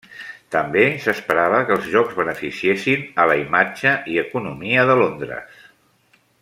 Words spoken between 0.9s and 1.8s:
s'esperava que